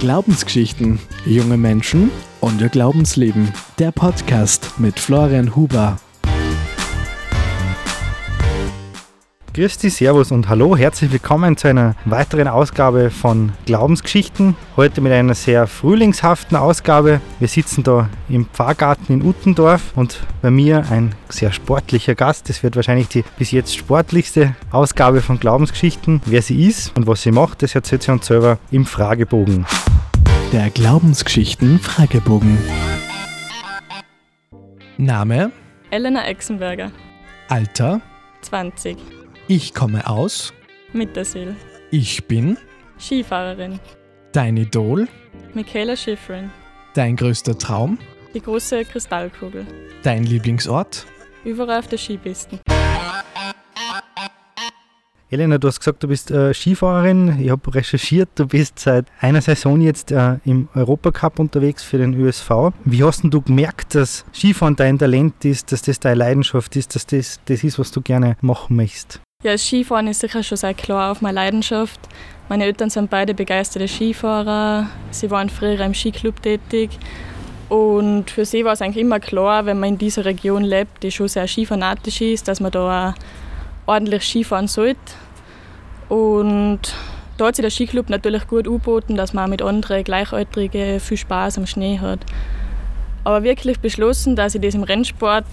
[0.00, 2.10] Glaubensgeschichten, junge Menschen
[2.40, 3.52] und ihr Glaubensleben.
[3.78, 5.96] Der Podcast mit Florian Huber.
[9.54, 14.56] Grüß dich, Servus und Hallo, herzlich willkommen zu einer weiteren Ausgabe von Glaubensgeschichten.
[14.76, 17.20] Heute mit einer sehr frühlingshaften Ausgabe.
[17.38, 22.48] Wir sitzen da im Pfarrgarten in Uttendorf und bei mir ein sehr sportlicher Gast.
[22.48, 26.20] Das wird wahrscheinlich die bis jetzt sportlichste Ausgabe von Glaubensgeschichten.
[26.26, 29.66] Wer sie ist und was sie macht, das erzählt sie uns selber im Fragebogen.
[30.52, 32.58] Der Glaubensgeschichten Fragebogen.
[34.96, 35.52] Name,
[35.90, 36.90] Elena Exenberger,
[37.48, 38.00] Alter,
[38.42, 38.96] 20,
[39.48, 40.52] ich komme aus,
[40.92, 41.54] Mittersil,
[41.90, 42.56] ich bin,
[42.98, 43.78] Skifahrerin,
[44.32, 45.06] dein Idol,
[45.52, 46.50] Michaela Schifrin,
[46.94, 47.98] dein größter Traum,
[48.32, 49.66] die große Kristallkugel,
[50.02, 51.06] dein Lieblingsort,
[51.44, 52.60] überall auf der Skipisten.
[55.30, 57.40] Elena, du hast gesagt, du bist äh, Skifahrerin.
[57.40, 62.14] Ich habe recherchiert, du bist seit einer Saison jetzt äh, im Europacup unterwegs für den
[62.14, 62.70] ÖSV.
[62.84, 66.94] Wie hast denn du gemerkt, dass Skifahren dein Talent ist, dass das deine Leidenschaft ist,
[66.94, 69.22] dass das das ist, was du gerne machen möchtest?
[69.44, 72.00] Ja, Skifahren ist sicher schon sehr klar auf meine Leidenschaft.
[72.48, 74.88] Meine Eltern sind beide begeisterte Skifahrer.
[75.10, 76.98] Sie waren früher im Skiclub tätig.
[77.68, 81.10] Und für sie war es eigentlich immer klar, wenn man in dieser Region lebt, die
[81.10, 83.14] schon sehr skifanatisch ist, dass man da
[83.84, 85.12] ordentlich Skifahren sollte.
[86.08, 86.80] Und
[87.36, 91.18] da hat sich der Skiclub natürlich gut angeboten, dass man auch mit anderen Gleichaltrigen viel
[91.18, 92.20] Spaß am Schnee hat.
[93.24, 95.44] Aber wirklich beschlossen, dass ich das im Rennsport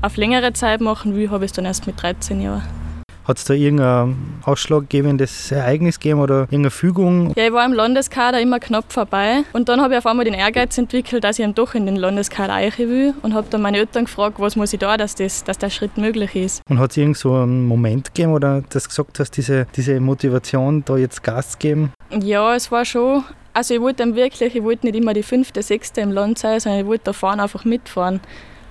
[0.00, 2.81] auf längere Zeit machen will, habe ich es dann erst mit 13 Jahren.
[3.24, 7.32] Hat es da irgendein ausschlaggebendes Ereignis gegeben oder irgendeine Fügung?
[7.36, 10.34] Ja, ich war im Landeskader immer knapp vorbei und dann habe ich auf einmal den
[10.34, 13.78] Ehrgeiz entwickelt, dass ich eben doch in den Landeskader eichen will und habe dann meine
[13.78, 16.62] Eltern gefragt, was muss ich da, dass, das, dass der Schritt möglich ist.
[16.68, 20.00] Und hat es irgend so einen Moment gegeben oder dass du gesagt hast, diese, diese
[20.00, 21.92] Motivation, da jetzt Gas zu geben?
[22.10, 23.22] Ja, es war schon.
[23.54, 26.58] Also ich wollte dann wirklich, ich wollte nicht immer die fünfte, sechste im Land sein,
[26.58, 28.20] sondern ich wollte da vorne einfach mitfahren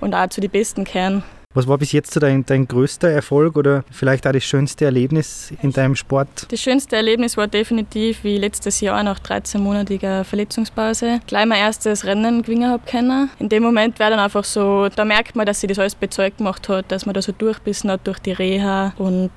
[0.00, 1.22] und auch zu den Besten kehren.
[1.54, 5.70] Was war bis jetzt dein, dein größter Erfolg oder vielleicht auch das schönste Erlebnis in
[5.70, 6.46] deinem Sport?
[6.50, 12.42] Das schönste Erlebnis war definitiv, wie letztes Jahr nach 13-monatiger Verletzungspause gleich mein erstes Rennen
[12.42, 13.30] gewinnen habe können.
[13.38, 16.38] In dem Moment war dann einfach so, da merkt man, dass sie das alles bezeugt
[16.38, 19.30] gemacht hat, dass man da so durchbissen hat durch die Reha und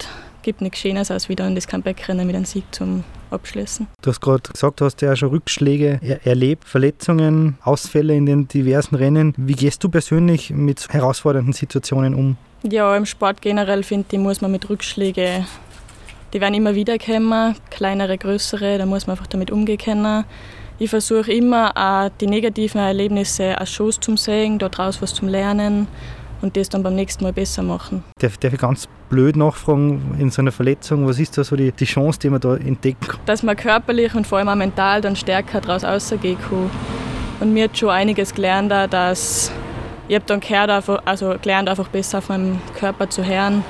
[0.45, 3.88] gibt nichts Schönes als wieder in das Comeback-Rennen mit einem Sieg zum Abschließen.
[4.03, 8.47] Du hast gerade gesagt, du hast ja schon Rückschläge er erlebt, Verletzungen, Ausfälle in den
[8.47, 9.34] diversen Rennen.
[9.38, 12.38] Wie gehst du persönlich mit herausfordernden Situationen um?
[12.61, 15.47] Ja, im Sport generell finde ich, muss man mit Rückschlägen,
[16.31, 20.25] die werden immer wieder kommen, kleinere, größere, da muss man einfach damit umgehen können.
[20.78, 25.88] Ich versuche immer auch die negativen Erlebnisse als Chance zu sehen, daraus was zu lernen
[26.41, 28.03] und das dann beim nächsten Mal besser machen.
[28.19, 31.72] Darf, darf ich ganz blöd nachfragen, in so einer Verletzung, was ist da so die,
[31.72, 33.19] die Chance, die man da entdecken kann?
[33.25, 36.69] Dass man körperlich und vor allem auch mental dann stärker daraus rausgehen kann.
[37.40, 39.51] Und mir hat schon einiges gelernt, auch, dass
[40.07, 40.69] ich habe dann gehört,
[41.06, 43.63] also gelernt, einfach besser auf meinem Körper zu hören.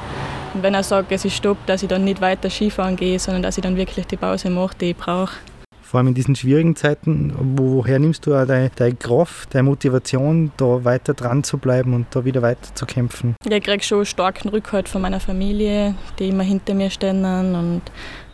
[0.53, 3.43] Und wenn er sagt, es ist Stopp, dass ich dann nicht weiter Skifahren gehe, sondern
[3.43, 5.35] dass ich dann wirklich die Pause mache, die ich brauche.
[5.85, 9.63] Vor allem in diesen schwierigen Zeiten, wo, woher nimmst du auch deine, deine Kraft, deine
[9.63, 13.35] Motivation, da weiter dran zu bleiben und da wieder weiter zu kämpfen?
[13.47, 17.83] Ja, ich kriege schon starken Rückhalt von meiner Familie, die immer hinter mir stehen und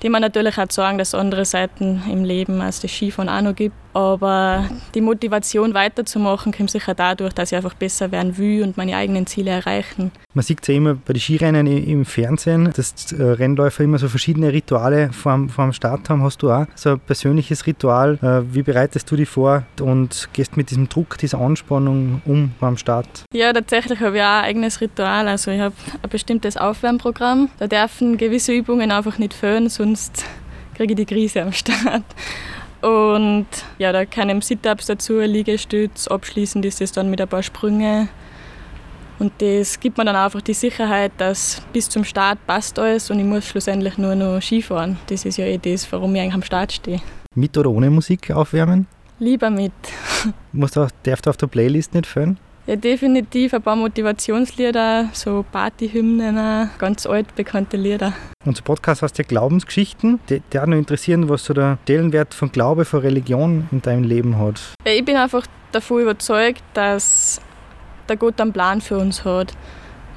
[0.01, 3.41] die mir natürlich auch sagen, dass es andere Seiten im Leben als das Skifahren auch
[3.41, 3.75] noch gibt.
[3.93, 8.95] Aber die Motivation weiterzumachen kommt sicher dadurch, dass ich einfach besser werden will und meine
[8.95, 10.11] eigenen Ziele erreichen.
[10.33, 14.07] Man sieht es ja immer bei den Skirennen im Fernsehen, dass äh, Rennläufer immer so
[14.07, 16.23] verschiedene Rituale vor dem, Start haben.
[16.23, 18.17] Hast du auch so ein persönliches Ritual?
[18.21, 22.77] Äh, wie bereitest du dich vor und gehst mit diesem Druck, dieser Anspannung um beim
[22.77, 23.25] Start?
[23.33, 25.27] Ja, tatsächlich habe ich auch ein eigenes Ritual.
[25.27, 27.49] Also ich habe ein bestimmtes Aufwärmprogramm.
[27.59, 29.90] Da dürfen gewisse Übungen einfach nicht fehlen, sonst
[30.75, 32.03] kriege ich die Krise am Start.
[32.81, 33.45] Und
[33.77, 38.09] ja, da kann Sit-Ups dazu, Liegestütz, abschließend ist es dann mit ein paar Sprünge.
[39.19, 43.19] Und das gibt mir dann einfach die Sicherheit, dass bis zum Start passt alles und
[43.19, 44.97] ich muss schlussendlich nur noch Skifahren.
[45.07, 47.01] Das ist ja eh das, warum ich eigentlich am Start stehe.
[47.35, 48.87] Mit oder ohne Musik aufwärmen?
[49.19, 49.73] Lieber mit.
[50.51, 52.39] Muss da, darf da auf der Playlist nicht fehlen?
[52.67, 58.13] Ja, definitiv ein paar Motivationslieder, so Partyhymnen, ganz alt bekannte Lieder.
[58.45, 60.19] Unser Podcast heißt ja Glaubensgeschichten.
[60.29, 64.03] Die, die auch noch interessieren, was so der Stellenwert von Glaube, von Religion in deinem
[64.03, 64.61] Leben hat.
[64.85, 67.41] Ja, ich bin einfach davon überzeugt, dass
[68.07, 69.53] der Gott einen Plan für uns hat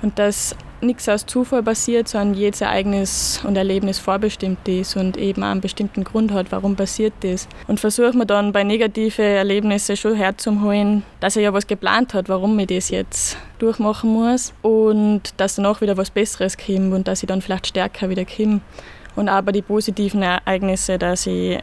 [0.02, 5.42] und dass nichts aus Zufall passiert, sondern jedes Ereignis und Erlebnis vorbestimmt ist und eben
[5.42, 7.48] auch einen bestimmten Grund hat, warum passiert das.
[7.66, 12.28] Und versucht man dann bei negativen Erlebnissen schon herzuholen, dass er ja was geplant hat,
[12.28, 17.22] warum ich das jetzt durchmachen muss und dass danach wieder was Besseres kommt und dass
[17.22, 18.60] ich dann vielleicht stärker wieder komme.
[19.16, 21.58] Und bei den positiven Ereignissen, dass ich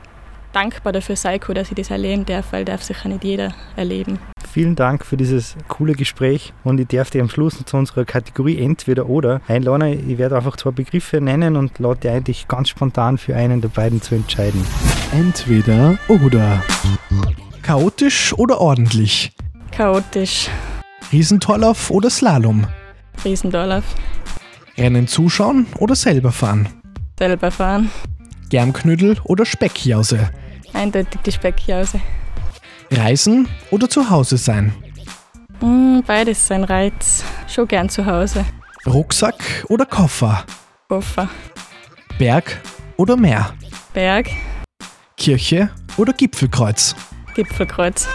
[0.53, 4.19] dankbar dafür sein kann, dass ich das erleben darf, weil darf sicher nicht jeder erleben.
[4.51, 8.61] Vielen Dank für dieses coole Gespräch und ich darf dir am Schluss zu unserer Kategorie
[8.61, 10.09] Entweder oder einladen.
[10.09, 13.69] Ich werde einfach zwei Begriffe nennen und lade dich eigentlich ganz spontan für einen der
[13.69, 14.65] beiden zu entscheiden.
[15.13, 16.61] Entweder oder.
[17.61, 19.31] Chaotisch oder ordentlich?
[19.71, 20.49] Chaotisch.
[21.13, 22.67] Riesentorlauf oder Slalom?
[23.23, 23.83] Riesendorlauf.
[24.77, 26.67] Rennen zuschauen oder selber fahren?
[27.17, 27.89] Selber fahren.
[28.49, 30.29] Germknödel oder Speckjause?
[30.73, 31.99] Eindeutig die Speckjause.
[32.91, 34.73] Reisen oder zu Hause sein?
[35.61, 37.23] Mm, beides sein Reiz.
[37.47, 38.45] Schon gern zu Hause.
[38.85, 40.43] Rucksack oder Koffer?
[40.87, 41.29] Koffer.
[42.17, 42.61] Berg
[42.97, 43.53] oder Meer?
[43.93, 44.29] Berg.
[45.17, 46.95] Kirche oder Gipfelkreuz?
[47.35, 48.07] Gipfelkreuz.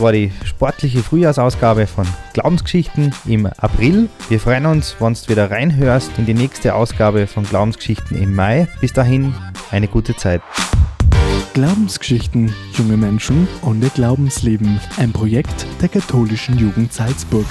[0.00, 4.08] Das war die sportliche Frühjahrsausgabe von Glaubensgeschichten im April.
[4.30, 8.66] Wir freuen uns, wenn du wieder reinhörst in die nächste Ausgabe von Glaubensgeschichten im Mai.
[8.80, 9.34] Bis dahin,
[9.70, 10.40] eine gute Zeit.
[11.52, 13.46] Glaubensgeschichten, junge Menschen
[13.82, 14.80] ihr Glaubensleben.
[14.96, 17.44] Ein Projekt der katholischen Jugend Salzburg.